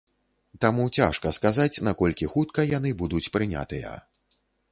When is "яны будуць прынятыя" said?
2.71-3.95